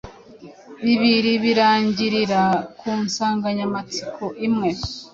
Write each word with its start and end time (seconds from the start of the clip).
bibiri 0.83 1.31
birangirira 1.43 2.41
ku 2.79 2.89
nsanganyamatsiko 3.03 4.23
imwe 4.47 4.69